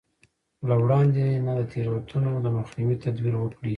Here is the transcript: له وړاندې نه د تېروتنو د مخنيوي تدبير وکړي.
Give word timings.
له 0.67 0.75
وړاندې 0.83 1.23
نه 1.45 1.51
د 1.59 1.61
تېروتنو 1.71 2.31
د 2.45 2.47
مخنيوي 2.57 2.95
تدبير 3.03 3.35
وکړي. 3.37 3.69